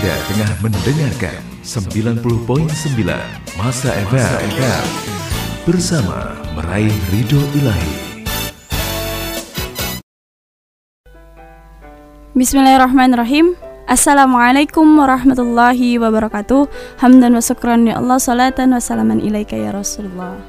[0.00, 2.24] Anda tengah mendengarkan 90.9
[3.60, 4.88] Masa FM
[5.68, 8.16] bersama meraih ridho ilahi.
[12.32, 13.52] Bismillahirrahmanirrahim.
[13.84, 16.96] Assalamualaikum warahmatullahi wabarakatuh.
[17.04, 20.40] Hamdan wa syukran ya Allah, salatan wa salaman ilaika ya Rasulullah.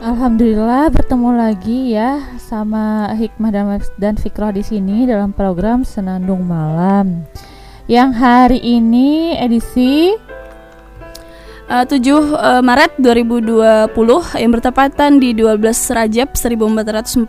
[0.00, 7.28] Alhamdulillah bertemu lagi ya sama Hikmah dan, dan Fikroh di sini dalam program Senandung Malam.
[7.86, 10.10] Yang hari ini edisi
[11.66, 13.90] Uh, 7 uh, Maret 2020
[14.38, 15.58] yang bertepatan di 12
[15.98, 17.26] Rajab 1441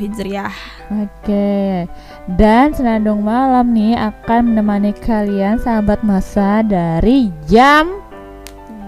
[0.00, 0.56] Hijriah.
[1.04, 1.84] Oke.
[2.24, 8.00] Dan Senandung Malam nih akan menemani kalian sahabat masa dari jam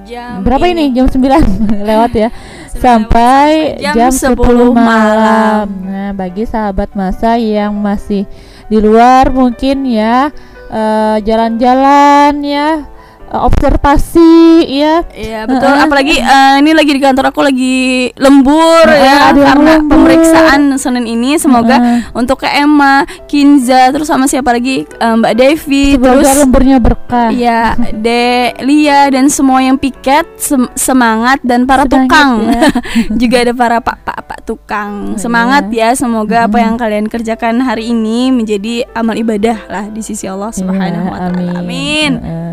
[0.08, 0.88] Jam berapa ini?
[0.96, 1.20] Jam 9
[1.92, 2.32] lewat ya.
[2.72, 4.72] Sampai Jam jam, 10 10 malam.
[4.72, 5.66] malam.
[5.84, 8.24] Nah, bagi sahabat masa yang masih
[8.72, 10.32] di luar mungkin ya
[10.70, 12.68] eh, jalan-jalan ya.
[12.84, 12.97] eh,
[13.30, 14.34] observasi
[14.64, 15.68] ya Iya betul.
[15.68, 15.84] Heeh.
[15.84, 17.78] Apalagi eh, ini lagi di kantor aku lagi
[18.14, 19.90] lembur Heeh, ya karena lembur.
[19.94, 21.36] pemeriksaan Senin ini.
[21.36, 22.00] Semoga Heeh.
[22.12, 27.28] untuk ke Emma, Kinza, terus sama siapa lagi Eh, Mbak Devi, semoga terus lemburnya berkah
[27.28, 28.26] Iya, De,
[28.60, 32.62] Lia dan semua yang piket sem- semangat dan para Semangat, tukang ya.
[33.20, 36.64] juga ada para pak-pak tukang Oh, semangat ya semoga apa Mm-mm.
[36.64, 41.18] yang kalian kerjakan hari ini menjadi amal ibadah lah di sisi Allah Subhanahu Iya, wa
[41.20, 41.52] taala.
[41.58, 42.12] Amin.
[42.18, 42.52] Heeh.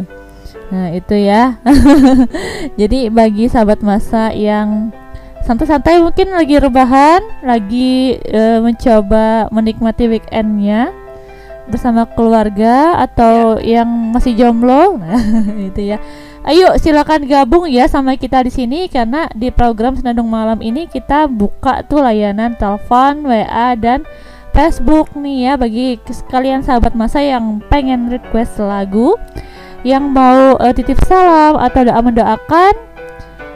[0.73, 1.59] Nah itu ya.
[2.80, 4.89] Jadi bagi sahabat masa yang
[5.45, 10.89] santai-santai mungkin lagi rebahan, lagi eh, mencoba menikmati weekendnya
[11.66, 15.21] bersama keluarga atau yang masih jomblo, nah
[15.58, 15.97] itu ya.
[16.45, 21.25] Ayo silakan gabung ya sama kita di sini karena di program Senandung Malam ini kita
[21.25, 24.05] buka tuh layanan telepon, WA dan
[24.53, 29.17] Facebook nih ya bagi sekalian sahabat masa yang pengen request lagu
[29.86, 32.95] yang mau eh, titip salam atau doa mendoakan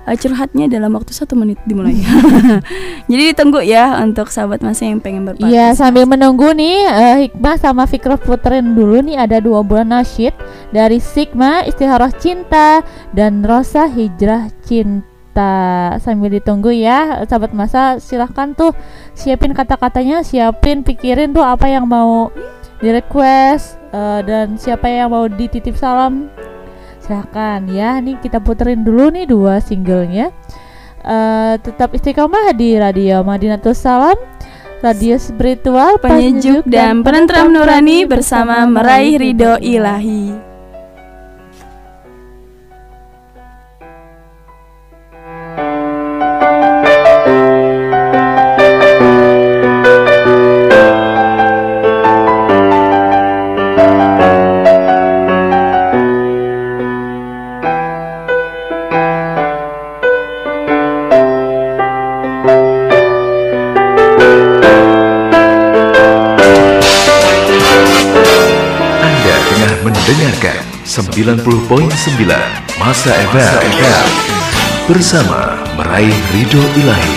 [0.07, 1.97] Eh, curhatnya dalam waktu satu menit dimulai.
[3.11, 5.57] Jadi ditunggu ya untuk sahabat masa yang pengen berpartisipasi.
[5.57, 10.37] Iya sambil menunggu nih eh, Hikmah sama Fikroh puterin dulu nih ada dua bulan nasyid
[10.69, 12.85] dari Sigma Istiharah Cinta
[13.17, 15.16] dan Rosa Hijrah Cinta
[16.01, 18.01] sambil ditunggu ya sahabat masa.
[18.01, 18.73] Silahkan tuh
[19.13, 22.33] siapin kata-katanya siapin pikirin tuh apa yang mau
[22.77, 26.29] di request eh, dan siapa yang mau dititip salam.
[27.01, 30.33] Silahkan ya nih kita puterin dulu nih dua singlenya.
[31.01, 34.17] Eh, tetap istiqomah di radio Madinatus Salam
[34.81, 40.46] radio spiritual penyejuk dan penentram nurani bersama meraih ridho ilahi.
[71.17, 72.29] 90.9
[72.77, 73.57] Masa FM
[74.85, 77.16] bersama meraih ridho ilahi.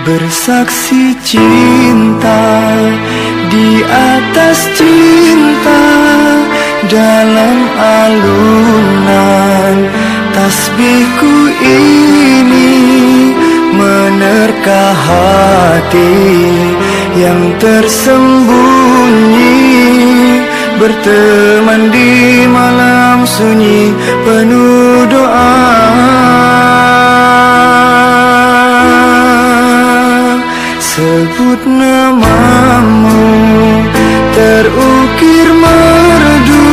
[0.00, 2.72] Bersaksi cinta
[3.52, 5.84] di atas cinta
[6.88, 9.76] dalam alunan.
[10.32, 12.80] Tasbihku ini
[13.76, 16.16] menerka hati
[17.20, 19.60] yang tersembunyi.
[20.80, 23.92] Berteman di malam sunyi
[24.24, 25.60] penuh doa
[31.00, 33.24] sebut namamu
[34.36, 36.68] Terukir merdu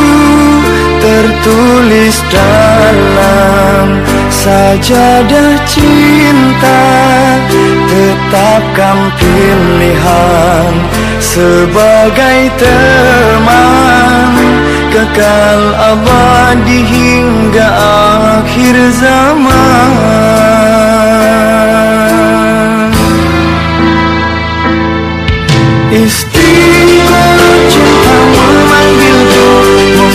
[1.00, 6.84] Tertulis dalam sajadah cinta.
[7.88, 10.74] Tetapkan pilihan
[11.24, 14.36] Sebagai teman.
[14.92, 15.62] Kekal
[15.96, 17.68] abadi hingga
[18.44, 20.47] akhir zaman.
[25.90, 26.44] It's the
[27.08, 27.88] legend,
[29.96, 30.07] I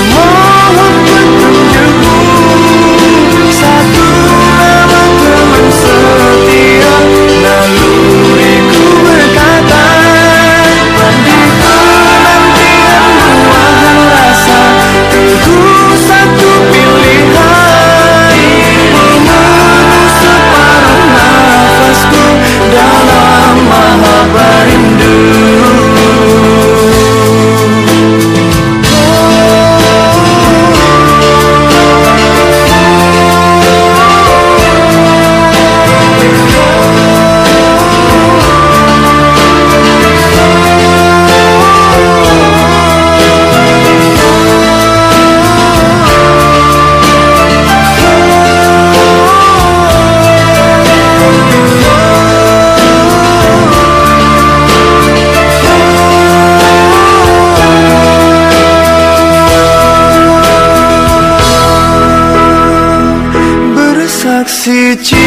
[64.94, 65.21] 끝이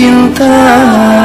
[0.00, 1.19] cinta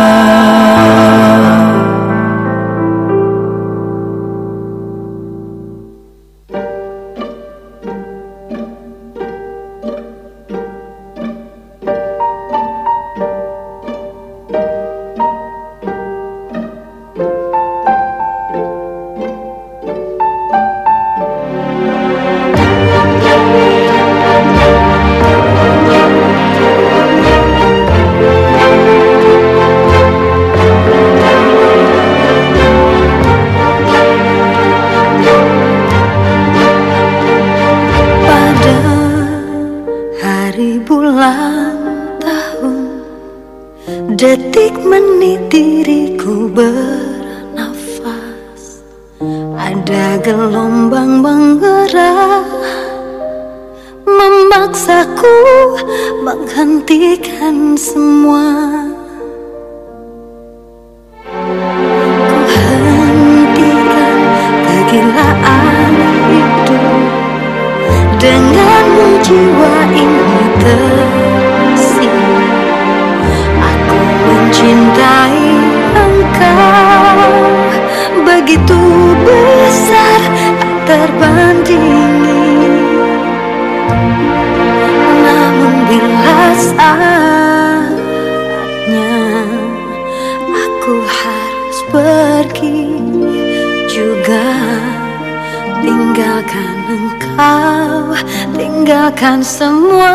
[98.86, 100.14] Tinggalkan semua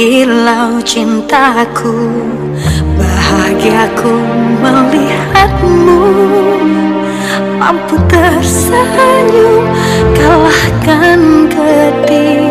[0.00, 1.92] kilau cintaku
[2.96, 4.16] Bahagiaku
[4.64, 6.00] melihatmu.
[7.60, 9.68] Mampu tersenyum
[10.16, 11.20] kalahkan
[11.52, 12.48] getir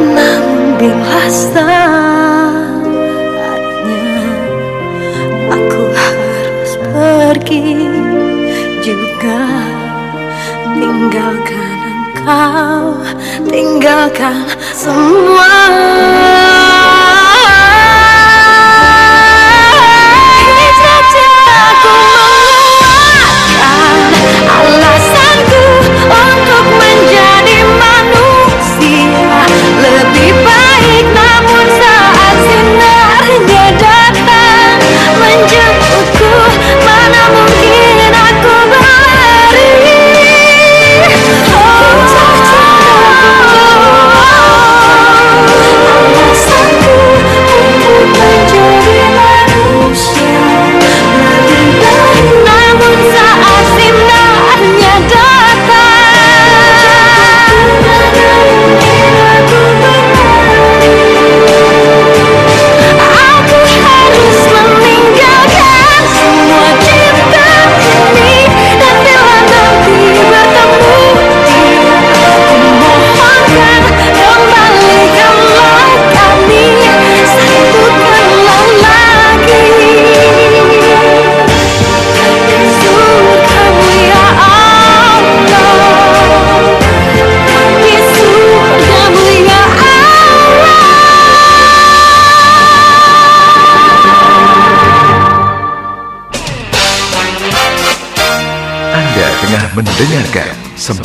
[0.00, 2.80] Namun bila saatnya
[5.52, 7.92] Aku harus pergi.
[8.80, 9.44] Juga
[10.80, 11.51] Tinggalkan
[12.22, 12.94] engkau
[13.50, 15.58] Tinggalkan semua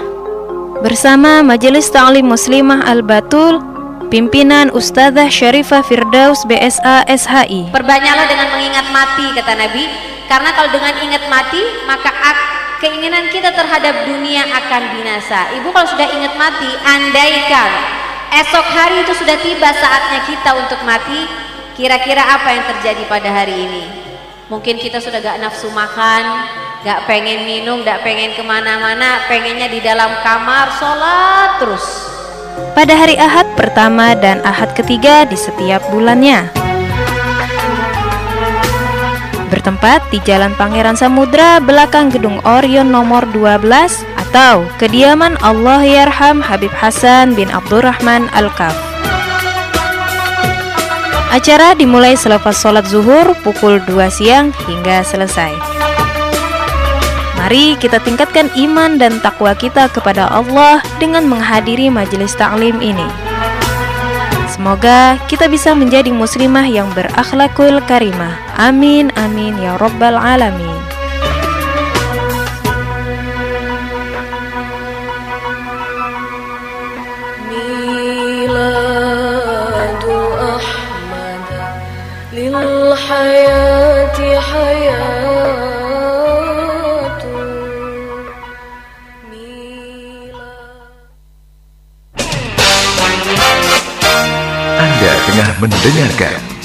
[0.82, 3.62] Bersama Majelis Ta'lim Muslimah Al-Batul
[4.10, 7.72] pimpinan Ustazah Syarifah Firdaus BSA SHI.
[7.72, 9.86] Perbanyaklah dengan mengingat mati kata Nabi.
[10.28, 15.52] Karena kalau dengan ingat mati Maka ak- keinginan kita terhadap dunia akan binasa.
[15.62, 17.70] Ibu kalau sudah ingat mati Andaikan
[18.34, 21.28] Esok hari itu sudah tiba saatnya kita untuk mati
[21.75, 24.02] Kira-kira apa yang terjadi pada hari ini
[24.53, 26.45] Mungkin kita sudah gak nafsu makan
[26.86, 31.81] Gak pengen minum, gak pengen ke mana-mana Pengennya di dalam kamar sholat terus
[32.77, 36.53] Pada hari Ahad pertama dan Ahad ketiga di setiap bulannya.
[39.50, 43.65] Bertempat di Jalan Pangeran Samudra belakang Gedung Orion nomor 12
[44.29, 48.92] atau kediaman Allah Yarham Habib Hasan bin Abdurrahman Al-Kaf.
[51.34, 55.50] Acara dimulai selepas sholat zuhur pukul 2 siang hingga selesai.
[57.42, 63.10] Mari kita tingkatkan iman dan takwa kita kepada Allah dengan menghadiri majelis taklim ini.
[64.46, 68.38] Semoga kita bisa menjadi muslimah yang berakhlakul karimah.
[68.54, 70.73] Amin amin ya rabbal alamin.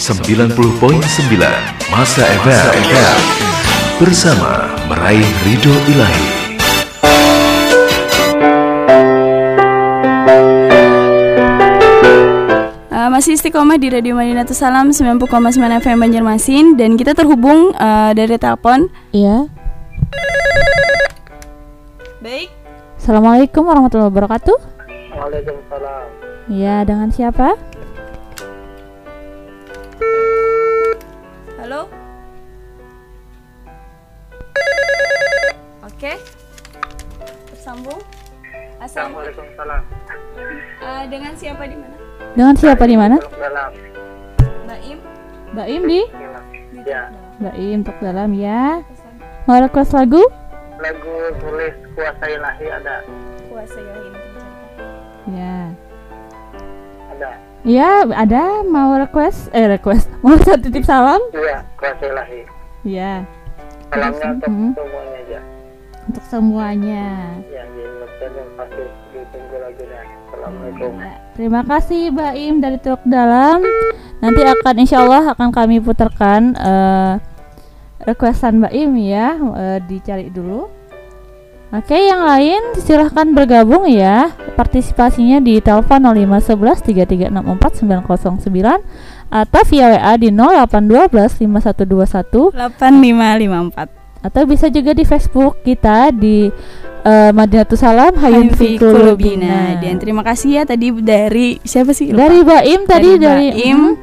[0.08, 0.56] 90.9
[1.92, 3.20] Masa FM
[4.00, 6.26] bersama meraih ridho ilahi.
[12.88, 15.28] Uh, masih istiqomah di Radio Madinatus Salam 90,9
[15.84, 18.88] FM Banjarmasin dan kita terhubung uh, dari telepon.
[19.12, 19.44] Iya.
[22.24, 22.48] Baik.
[22.96, 24.56] Assalamualaikum warahmatullahi wabarakatuh.
[25.20, 26.04] Waalaikumsalam.
[26.48, 27.76] Iya, dengan siapa?
[35.98, 36.14] Oke.
[37.50, 37.98] Tersambung.
[38.78, 39.42] Assalamualaikum.
[40.78, 41.96] Uh, dengan siapa di mana?
[42.38, 43.16] Dengan siapa di mana?
[43.34, 43.74] Dalam.
[44.62, 44.98] Baim.
[45.58, 46.06] Baim di?
[46.86, 47.10] Ya.
[47.42, 48.78] Baim untuk dalam ya.
[49.50, 50.22] Mau request lagu?
[50.78, 53.02] Lagu tulis kuasa ilahi ada.
[53.50, 54.20] Kuasa ilahi ini
[55.34, 55.58] Ya.
[57.10, 57.30] Ada.
[57.66, 60.06] Ya, ada mau request eh request.
[60.22, 61.18] Mau titip salam?
[61.34, 62.46] Iya, kuasa ilahi.
[62.86, 63.26] Ya.
[63.90, 64.72] Salamnya untuk Hmm.
[64.78, 65.57] semuanya aja.
[66.08, 67.36] Untuk semuanya.
[67.52, 70.00] Ya, jadi yang pasti ditunggu lagunya.
[70.24, 70.92] Assalamualaikum.
[71.36, 73.60] Terima kasih Baim dari Teluk Dalam.
[74.24, 77.12] Nanti akan insya Allah akan kami putarkan eh,
[78.08, 80.72] requestan Baim ya, eh, dicari dulu.
[81.68, 84.32] Oke, yang lain silahkan bergabung ya.
[84.56, 86.88] Partisipasinya di telepon 0511
[87.28, 88.80] 3364 909
[89.28, 93.97] atau via WA di 0812 5121 8554.
[94.18, 96.50] Atau bisa juga di Facebook kita di
[97.02, 98.98] eh, Madinatus Salam Hayun Fikulubina.
[98.98, 99.56] Kulubina.
[99.78, 102.10] Dan terima kasih ya tadi dari siapa sih?
[102.10, 102.18] Lupa.
[102.26, 103.78] Dari Baim tadi dari, Baim.
[103.78, 103.94] Hmm,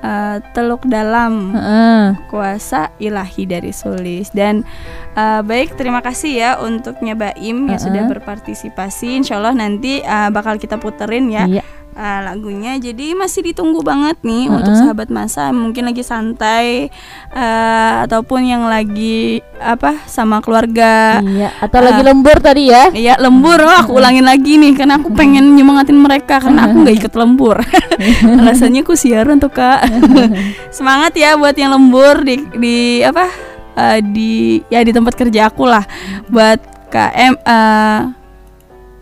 [0.00, 2.04] eh, teluk dalam heeh.
[2.32, 4.64] kuasa ilahi dari Sulis dan
[5.12, 7.84] eh, baik terima kasih ya untuknya Baim yang Heeh.
[7.84, 11.64] sudah berpartisipasi Insya Allah nanti eh, bakal kita puterin ya Iya.
[12.00, 14.56] Eh, lagunya jadi masih ditunggu banget nih Heeh.
[14.56, 16.88] untuk sahabat masa mungkin lagi santai
[17.30, 21.92] eh, ataupun yang lagi apa sama keluarga Iya, atau Ah.
[21.92, 22.88] lagi lembur tadi ya.
[22.88, 26.96] Iya lembur, oh aku ulangin lagi nih karena aku pengen nyemangatin mereka karena aku nggak
[26.96, 27.60] ikut lembur.
[28.40, 29.84] Alasannya aku siaran tuh kak.
[30.76, 33.28] Semangat ya buat yang lembur di di apa
[33.76, 34.32] eh, di
[34.68, 35.84] ya di tempat kerja aku lah.
[36.26, 38.00] Buat KM, eh,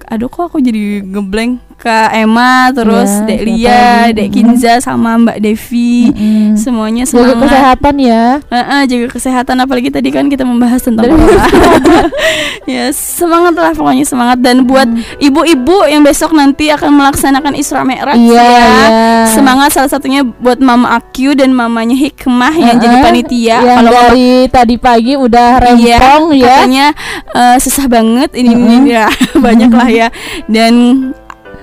[0.08, 3.82] aduh kok aku jadi ngeblank Kak Emma, terus Ya, Dek Lia?
[4.10, 4.28] Dek.
[4.28, 6.10] Kinza sama Mbak Devi.
[6.10, 6.58] Mm-mm.
[6.58, 7.38] Semuanya Jaga semangat.
[7.46, 8.24] kesehatan ya.
[8.44, 11.46] Heeh, jaga kesehatan apalagi tadi kan kita membahas tentang corona.
[12.66, 18.18] ya, semangat lah pokoknya semangat dan buat ibu-ibu yang besok nanti akan melaksanakan Isra Mi'raj
[18.18, 18.58] Iya, ya.
[18.58, 19.30] iya.
[19.30, 23.56] Semangat salah satunya buat Mama Akyu dan mamanya Hikmah yang jadi Heeh, panitia.
[23.56, 26.48] Yang Kalau Mama dari tadi pagi udah Iya, rempong ya.
[26.58, 26.86] katanya
[27.30, 29.06] eh, susah banget ini ini ya
[29.46, 30.08] banyak lah ya
[30.46, 30.74] dan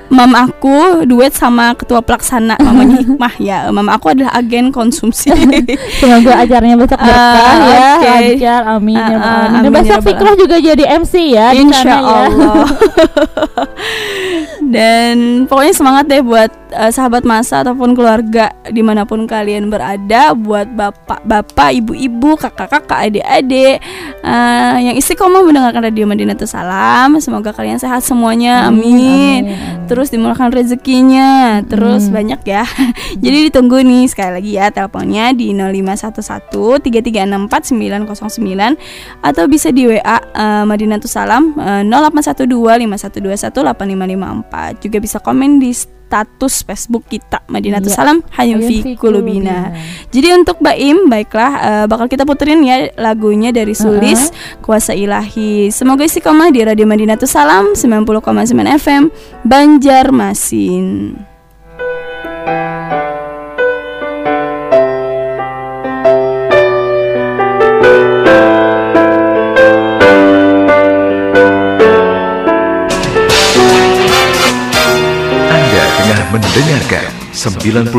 [0.05, 3.57] Mama aku duet sama ketua pelaksana mamanya Hikmah ya.
[3.69, 5.33] Mama aku adalah agen konsumsi.
[5.99, 8.07] Semoga ajarnya besok berkah Ah, ya, oke.
[8.07, 8.61] lancar.
[8.69, 9.49] Amin Ah, ya ah, alamin.
[9.49, 12.17] Dan amin ya besok Fikrah juga jadi MC ya di Insya sana ya.
[12.29, 12.65] Allah.
[14.65, 20.33] Dan pokoknya semangat deh buat eh, sahabat masa ataupun keluarga di mana pun kalian berada,
[20.33, 23.77] buat bapak-bapak, ibu-ibu, kakak-kakak, adik-adik
[24.21, 27.17] eh, yang istiqomah mendengarkan radio Madinatul Salam.
[27.21, 28.67] Semoga kalian sehat semuanya.
[28.67, 29.85] Amin, amin, amin.
[29.95, 32.19] Terus dimurahkan rezekinya, terus Hmm.
[32.19, 32.67] banyak ya.
[33.23, 38.75] Jadi ditunggu nih sekali lagi ya teleponnya di 0511 3364 909
[39.23, 44.83] atau bisa di WA eh, Madinatul Salam eh, 0812 5121 8554.
[44.83, 45.71] Juga bisa komen di
[46.05, 47.97] status Facebook kita Madinatul Iya.
[47.97, 49.73] Salam Hayum fi Kulubina.
[50.13, 54.29] Jadi untuk Baim baiklah eh, bakal kita puterin ya lagunya dari Sulis
[54.61, 55.73] Kuasa Ilahi.
[55.73, 58.21] Semoga istiqomah di Radio Madinatul Salam 90,9
[58.79, 59.03] FM
[59.43, 61.34] Banjarmasin.
[76.35, 77.95] Mendengarkan 90.9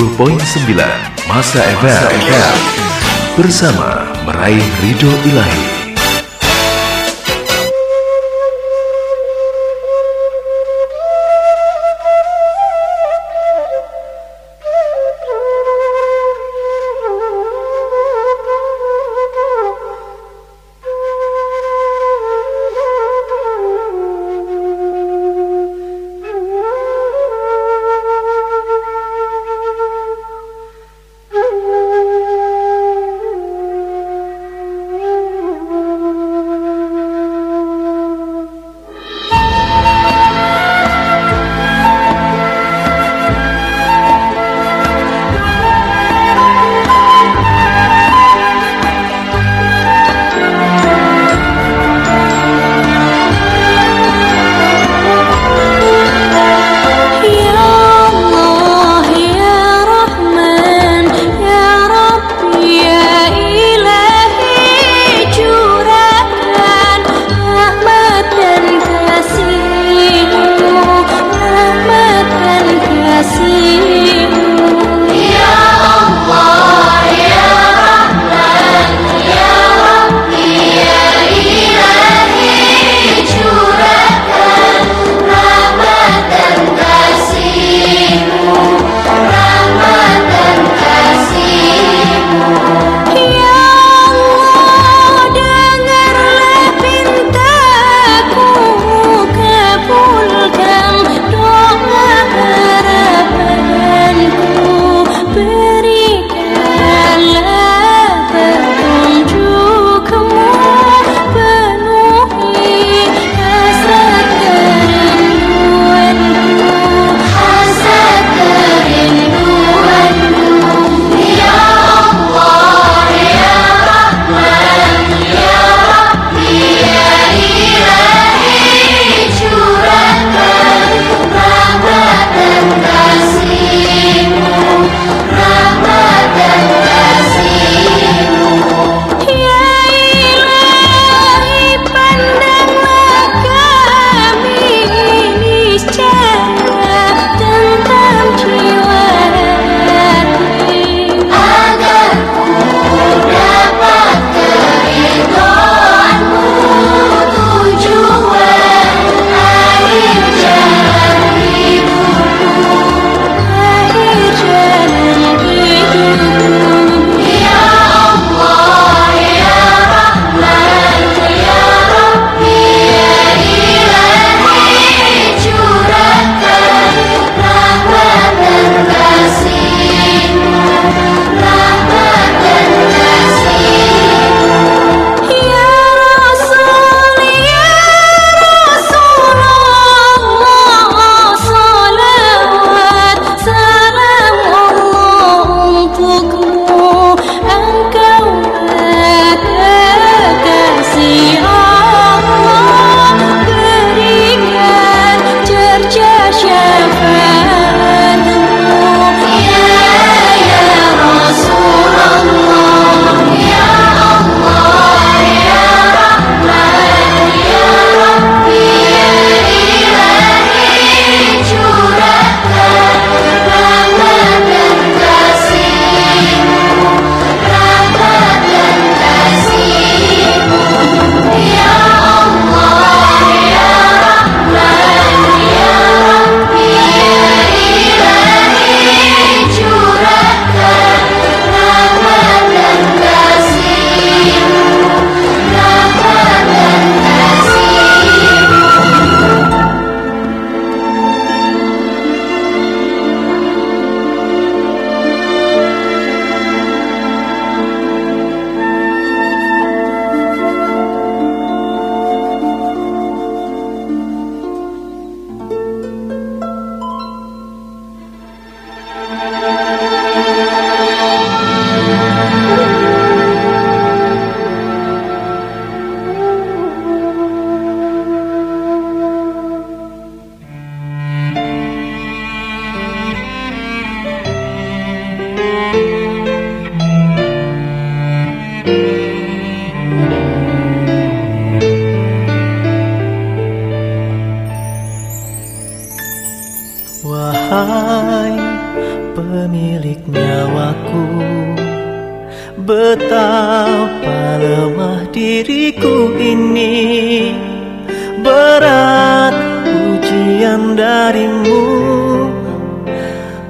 [1.24, 2.04] Masa FM
[3.32, 5.75] bersama meraih ridho ilahi.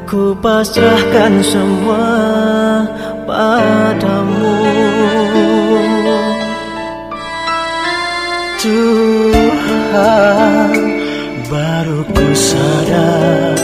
[0.06, 2.06] Ku pasrahkan semua
[3.26, 4.86] padamu.
[8.66, 10.74] Tuhan
[11.46, 13.54] baru ku sadar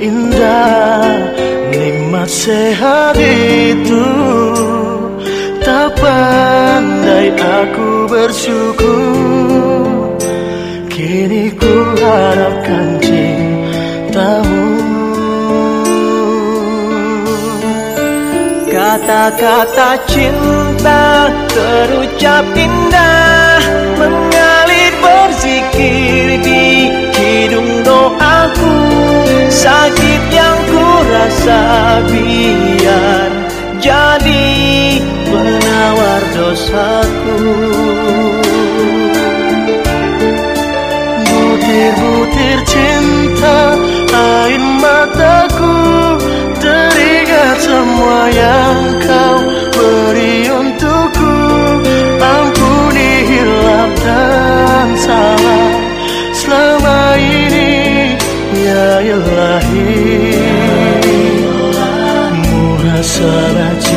[0.00, 1.20] Indah
[1.68, 4.08] nikmat sehat itu.
[5.60, 10.16] Tak pandai aku bersyukur.
[10.88, 12.96] Kini ku harapkan
[18.70, 23.58] Kata-kata cinta terucap indah
[24.00, 28.78] Mengalir berzikir di hidung doaku.
[29.50, 31.62] Sakit yang ku rasa
[32.08, 33.30] biar
[33.82, 34.48] jadi
[35.28, 37.38] penawar dosaku.
[41.28, 43.89] Butir-butir cinta
[44.50, 45.74] air mataku
[46.60, 49.38] Teringat semua yang kau
[49.72, 51.36] beri untukku.
[52.20, 55.72] Ampuni hilaf dan salah.
[56.36, 58.12] Selama ini
[58.52, 59.88] Ya Ilahi.
[62.44, 63.89] Muhasabah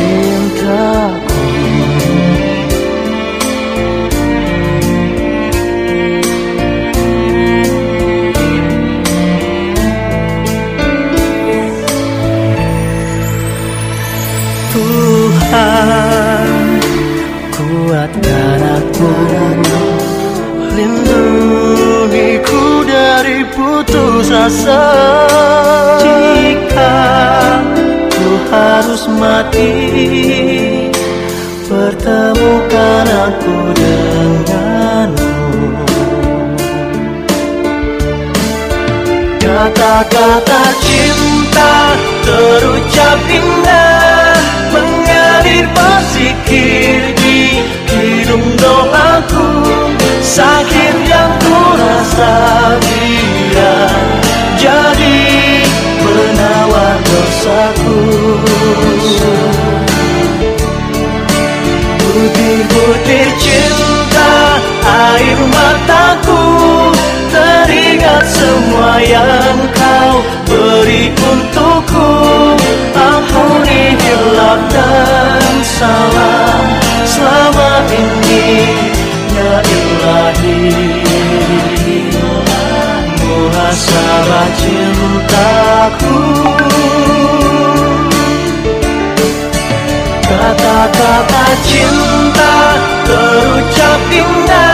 [23.53, 24.83] putus asa.
[26.01, 26.97] Jika
[28.11, 29.71] ku harus mati
[31.73, 35.33] Pertemukan aku denganmu.
[39.41, 44.37] Kata-kata cinta terucap indah
[44.69, 49.65] Mengalir berzikir di hidung doaku.
[50.21, 51.12] Sakit
[52.03, 54.03] yang ku rasa biar
[54.59, 55.19] jadi
[56.03, 57.99] penawar dosaku.
[62.03, 64.33] Butir-butir cinta
[64.85, 66.43] air mataku
[67.33, 72.11] Teringat semua yang kau beri untukku.
[72.93, 76.12] Ampuni hilaf dan salah
[84.63, 86.15] cintaku.
[90.23, 92.53] Kata-kata cinta
[93.03, 94.72] terucap indah.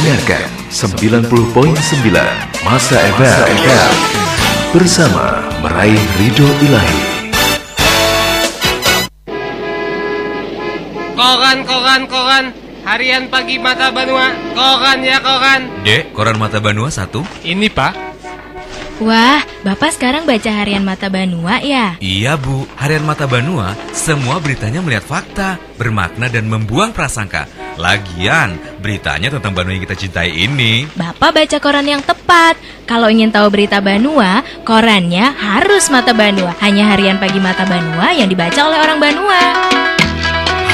[0.00, 0.48] Tengah mendengarkan
[1.28, 3.92] 90.9 Masa FM
[4.72, 7.00] bersama meraih ridho ilahi.
[11.12, 12.44] Koran, koran, koran.
[12.80, 14.32] Harian pagi mata Banua.
[14.56, 15.68] Koran ya koran.
[15.84, 17.20] Dek, koran Mata Banua satu?
[17.44, 17.92] Ini pak.
[19.04, 22.00] Wah, Bapak sekarang baca harian Mata Banua ya?
[22.00, 27.44] Iya bu, harian Mata Banua semua beritanya melihat fakta, bermakna dan membuang prasangka.
[27.76, 30.88] Lagian, beritanya tentang Banua yang kita cintai ini.
[30.96, 32.56] Bapak baca koran yang tepat.
[32.88, 36.56] Kalau ingin tahu berita Banua, korannya harus Mata Banua.
[36.58, 39.40] Hanya harian pagi Mata Banua yang dibaca oleh orang Banua.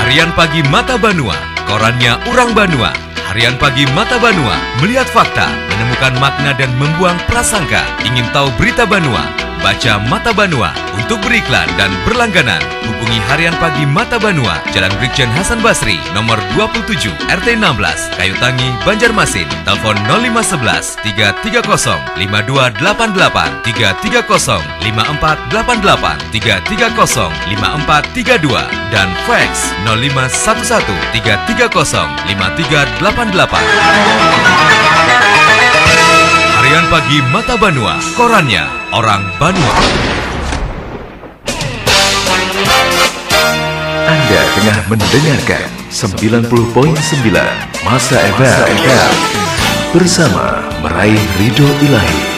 [0.07, 2.95] Harian pagi Mata Banua, korannya orang Banua.
[3.27, 7.85] Harian pagi Mata Banua, melihat fakta, menemukan makna dan membuang prasangka.
[8.07, 9.46] Ingin tahu berita Banua?
[9.67, 10.71] Baca Mata Banua.
[10.95, 17.11] Untuk beriklan dan berlangganan, hubungi Harian Pagi Mata Banua, Jalan Brigjen Hasan Basri, nomor 27,
[17.27, 17.75] RT 16,
[18.15, 19.51] Kayu Tangi, Banjarmasin.
[19.67, 21.67] Telepon 0511 330
[22.15, 32.07] 5288 330 5488 330 5432 dan fax 0511 330
[32.39, 34.76] 5388.
[36.77, 38.61] Harian Pagi Mata Banua, korannya
[38.93, 39.77] orang Banua.
[44.05, 46.53] Anda tengah mendengarkan 90.9
[47.81, 48.69] Masa FM
[49.97, 52.36] bersama meraih ridho ilahi.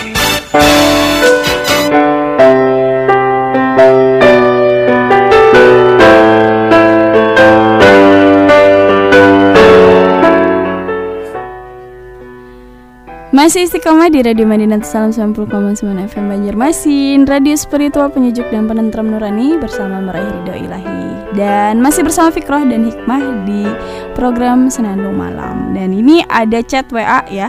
[13.49, 17.25] Masih istiqomah di Radio Madinah Salam 90,9 FM Banjarmasin.
[17.25, 21.33] Radio spiritual penyejuk dan penentram nurani Bersama meraih ridho ilahi.
[21.33, 23.65] Dan masih bersama Fikroh dan Hikmah Di
[24.13, 25.73] program Senandung Malam.
[25.73, 27.49] Dan ini ada chat WA ya.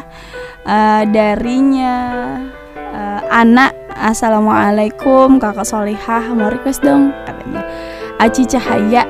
[0.63, 1.95] Uh, Darinya
[2.79, 7.67] uh, Anak Assalamualaikum Kakak Solihah Mau request dong katanya.
[8.23, 9.03] Aci Cahaya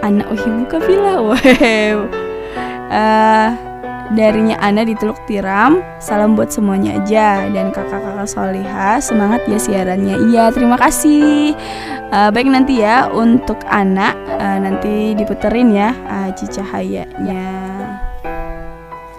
[0.00, 2.08] Anak Uhibu Kafila Wow.
[2.88, 3.69] Uh,
[4.10, 5.78] Darinya Ana di Teluk Tiram.
[6.02, 7.46] Salam buat semuanya aja.
[7.46, 10.18] Dan kakak-kakak Soliha Semangat ya siarannya.
[10.34, 11.54] Iya terima kasih.
[12.10, 14.10] Uh, Baik nanti ya Untuk Ana.
[14.34, 17.46] Uh, Nanti diputerin ya uh, Cicahayanya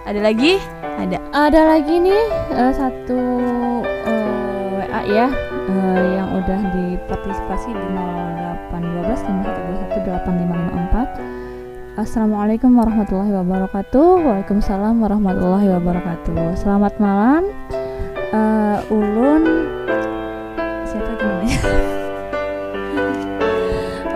[0.04, 0.60] Ada lagi?
[1.00, 1.16] Ada.
[1.32, 3.20] Ada lagi nih uh, Satu
[3.88, 5.32] uh, WA ya
[5.72, 10.41] uh, Yang udah dipartisipasi di 0812 512 8554
[12.02, 17.46] Assalamualaikum warahmatullahi wabarakatuh Waalaikumsalam warahmatullahi wabarakatuh Selamat malam
[18.34, 19.70] uh, Ulun
[20.82, 21.58] Siapa itu namanya?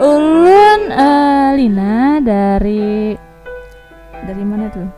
[0.18, 3.14] Ulun uh, Lina dari
[4.18, 4.88] Dari mana tuh?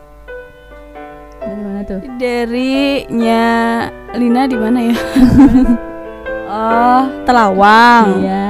[1.45, 2.01] Dari mana tuh?
[2.17, 3.45] Darinya
[4.17, 4.97] Lina di mana ya?
[6.49, 8.17] oh, Telawang.
[8.17, 8.49] Iya,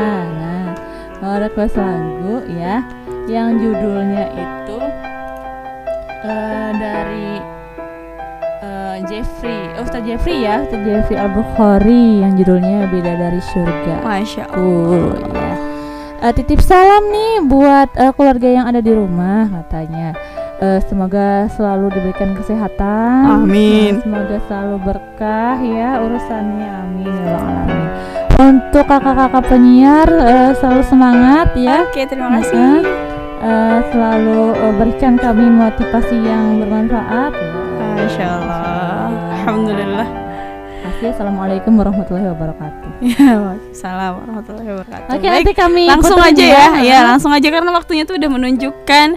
[1.20, 2.99] nah, request lagu ya
[3.30, 4.80] yang judulnya itu
[6.26, 7.38] uh, dari
[8.66, 14.02] uh, Jeffrey, oh, Ustaz Jeffrey ya, Ustaz Jeffrey Al Bukhari yang judulnya Beda dari Surga.
[14.02, 15.14] Masya Allah.
[15.14, 15.54] Uh, ya.
[16.20, 20.18] Uh, titip salam nih buat uh, keluarga yang ada di rumah katanya.
[20.60, 23.48] Uh, semoga selalu diberikan kesehatan.
[23.48, 24.02] Amin.
[24.02, 26.70] Uh, semoga selalu berkah ya urusannya.
[26.84, 27.40] Amin ya.
[28.40, 31.88] Untuk kakak-kakak penyiar uh, selalu semangat ya.
[31.88, 32.84] Oke, terima kasih.
[32.84, 33.09] Uh,
[33.40, 37.34] uh, selalu uh, berikan kami motivasi yang bermanfaat.
[38.00, 39.12] Masya Allah.
[39.42, 40.08] Alhamdulillah.
[40.80, 41.10] Kasih.
[41.16, 42.88] Assalamualaikum warahmatullahi wabarakatuh.
[43.00, 45.16] Ya, salam warahmatullahi wabarakatuh.
[45.16, 46.66] Oke, nanti kami langsung aja ya.
[46.84, 49.08] Ya, langsung aja karena waktunya tuh udah menunjukkan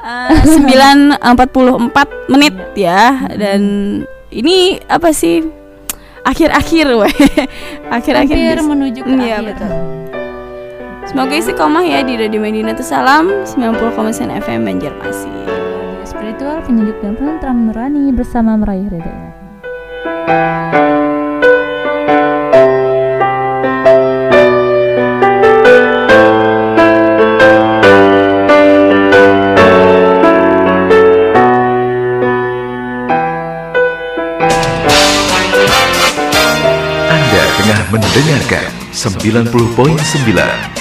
[0.02, 3.60] uh, 9.44 menit ya dan
[4.34, 5.46] ini apa sih
[6.24, 7.16] akhir-akhir weh
[7.96, 9.54] akhir-akhir menuju ke ya, akhir.
[9.54, 9.99] betul.
[11.10, 15.42] Semoga istiqomah ya di Radio Madinah Salam 90,9 FM Banjarmasin.
[16.06, 19.10] Spiritual penyejuk dan penentram nurani bersama meraih ridho
[37.10, 39.54] Anda tengah mendengarkan 90.9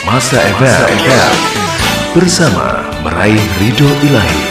[0.01, 1.33] Masa FM
[2.17, 4.48] bersama meraih ridho ilahi.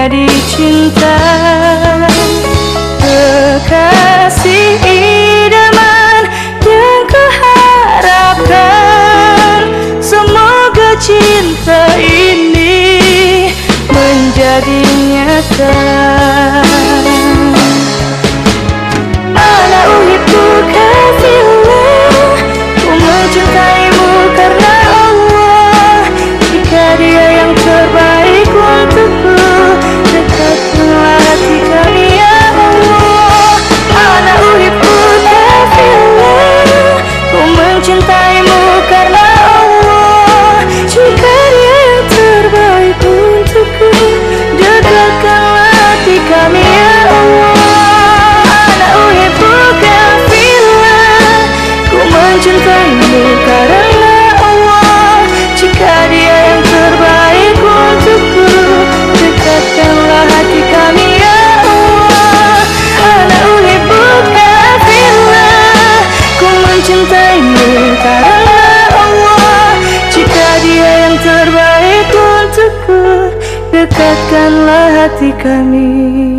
[0.00, 1.12] Menjadi cinta.
[3.04, 6.24] Kekasih idaman
[6.64, 8.48] yang kuharapkan.
[10.00, 13.52] Semoga cinta ini
[13.92, 14.80] menjadi
[15.12, 16.39] nyata
[75.20, 76.29] hati kami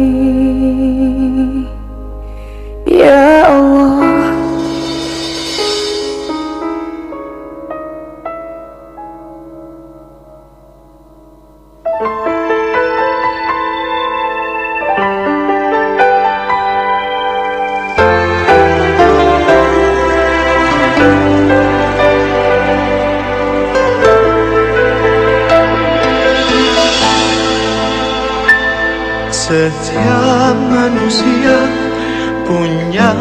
[31.11, 31.59] manusia
[32.47, 33.11] punya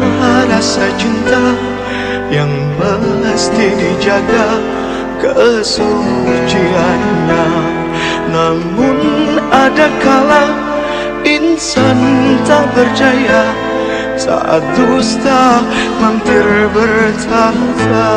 [0.47, 1.59] rasa cinta
[2.31, 2.47] yang
[3.19, 4.63] mesti dijaga
[5.19, 6.55] kesuciannya.
[8.31, 8.95] Namun
[9.51, 10.55] ada kala
[11.27, 11.99] insan
[12.47, 13.51] tak percaya
[14.15, 15.59] saat dusta
[15.99, 18.07] mampir bertata.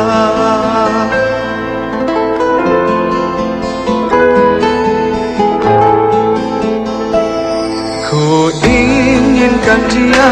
[9.65, 10.29] Inginkan dia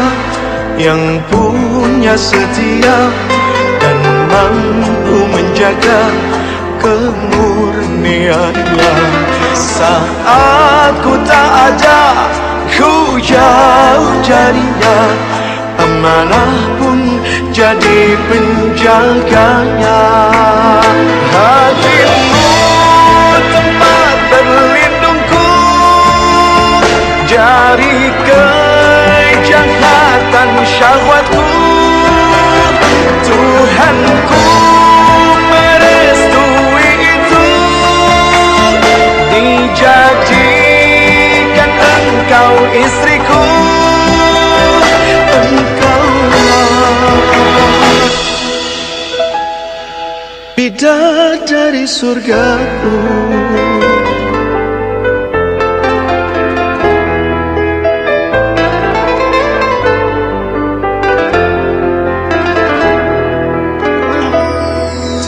[0.78, 3.10] yang punya setia
[3.82, 3.98] dan
[4.30, 6.06] mampu menjaga
[6.78, 8.94] kemurniannya.
[9.58, 12.30] Saat ku tak ada
[12.78, 14.98] ku jauh jadinya
[15.82, 17.18] amanah pun
[17.50, 20.02] jadi penjaganya.
[21.34, 22.54] Hatimu
[23.50, 25.50] tempat berlindungku.
[27.26, 28.14] Dari
[29.64, 31.40] kelihatan syahwatku
[33.24, 34.44] Tuhanku
[35.48, 37.48] merestui itu.
[39.32, 40.20] Dijadikan
[41.80, 43.44] engkau istriku
[45.32, 46.04] Engkau
[50.54, 53.63] Bidah dari surgaku.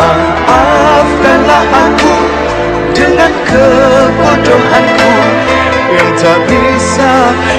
[0.00, 2.16] Maafkanlah aku
[2.96, 5.12] dengan kebodohanku
[5.92, 7.12] Yang tak bisa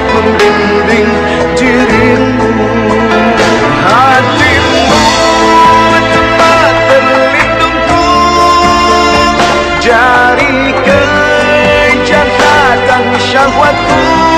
[0.09, 1.09] membimbing
[1.53, 2.49] dirimu
[13.41, 14.30] kejahatan syahwatku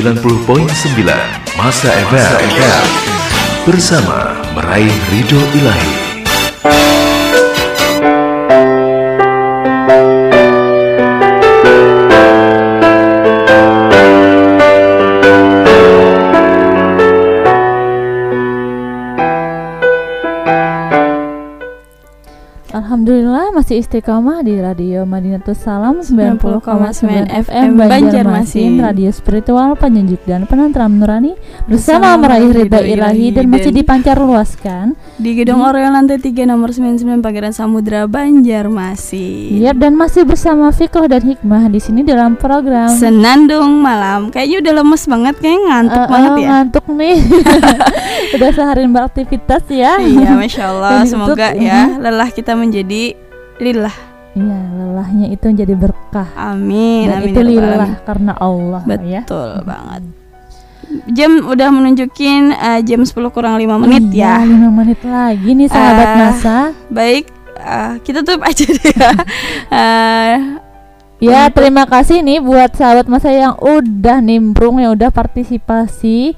[0.00, 1.04] 90.9
[1.60, 2.40] Masa FM
[3.68, 5.99] bersama meraih ridho ilahi.
[23.80, 26.44] Istiqomah di Radio Madinatus Salam 90,9
[27.24, 28.76] FM Banjarmasin.
[28.78, 31.32] Radio spiritual penyejuk dan penentram nurani
[31.64, 37.00] Bersama meraih ridha ilahi dan masih dipancar luaskan Di Gedung Oreo lantai 3 nomor 99
[37.18, 39.56] Pangeran Samudra Banjarmasin.
[39.58, 44.28] Yap dan masih bersama Fikoh dan Hikmah di sini dalam program Senandung malam.
[44.28, 46.48] Kayaknya udah lemes banget, kayak ngantuk Eh, banget eh, ya.
[46.50, 47.16] Ngantuk nih
[48.36, 51.02] Udah seharian beraktivitas ya Iya, masya Allah.
[51.02, 53.16] Semoga itu- ya lelah kita menjadi
[53.60, 53.96] lillah.
[54.30, 57.10] Iya lelahnya itu menjadi berkah Amin.
[57.10, 60.02] Dan amin itu ya lillah karena Allah ya Betul banget.
[61.10, 64.46] Jam udah menunjukin eh, jam 10 kurang 5 menit Iya, ya.
[64.46, 66.56] lima menit lagi nih sahabat Eh, masa
[66.86, 67.24] Baik,
[67.56, 69.10] eh, kita tutup aja deh ya.
[69.82, 70.34] Eh,
[71.20, 76.32] Ya terima kasih nih buat sahabat masa yang udah nimbrung yang udah partisipasi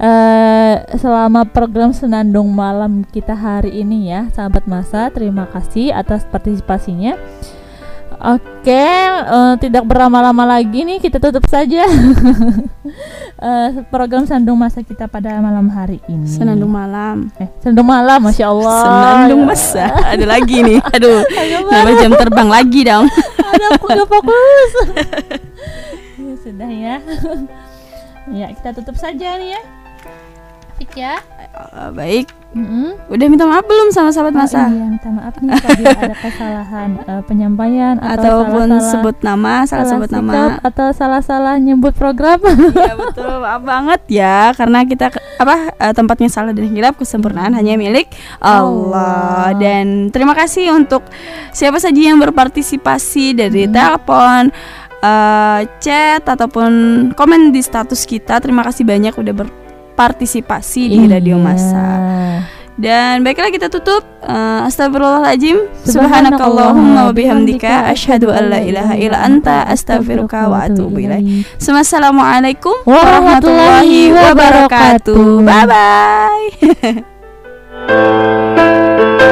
[0.00, 7.16] eh selama program Senandung Malam kita hari ini ya sahabat masa terima kasih atas partisipasinya
[8.22, 11.82] Oke eh, tidak berlama-lama lagi nih kita tutup saja
[13.42, 17.34] eh, program Senandung Masa kita pada malam hari ini Senandung malam.
[17.42, 19.86] eh, Senandung Malam Masya Allah Senandung masa.
[20.06, 20.78] Ada lagi nih.
[20.94, 21.26] Aduh.
[21.66, 23.10] Nambah jam terbang lagi dong.
[23.52, 24.70] Ada aku gak fokus.
[26.14, 26.96] ya sudah ya.
[28.30, 29.81] ya kita tutup saja nih ya.
[30.92, 31.16] Ya.
[31.52, 32.26] Eh, baik.
[32.52, 33.08] Mm-mm.
[33.08, 34.68] Udah minta maaf belum sama sahabat Oh, masa?
[34.68, 40.12] iya, minta maaf nih tadi ada kesalahan eh, penyampaian atau Ataupun sebut nama, salah sebut
[40.12, 40.60] nama.
[40.60, 42.36] atau salah-salah nyebut program.
[42.76, 47.72] Iya betul, maaf banget ya karena kita apa eh, tempatnya salah dan hilaf kesempurnaan hanya
[47.74, 49.56] milik Allah.
[49.56, 51.08] Dan terima kasih untuk
[51.50, 54.52] siapa saja yang berpartisipasi dari telepon,
[55.00, 56.70] eh, chat ataupun
[57.16, 58.44] komen di status kita.
[58.44, 59.61] Terima kasih banyak udah berpartisipasi
[60.88, 61.18] di Iya.
[61.18, 61.84] Radio Masa.
[62.72, 64.00] Dan baiklah kita tutup.
[64.24, 65.68] Uh, Astagfirullahaladzim.
[65.84, 71.44] Subhanakallahumma wa bihamdika Ashadu an la ilaha illa anta Astaghfiruka wa atubu ilaih.
[71.60, 75.44] Assalamualaikum warahmatullahi wabarakatuh.
[75.44, 76.48] Bye-bye.
[77.82, 79.28] Anda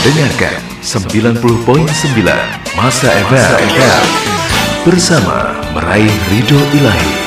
[0.00, 2.24] tengah mendengarkan 90.9
[2.72, 4.04] Masa FM
[4.88, 7.19] bersama meraih ridho ilahi.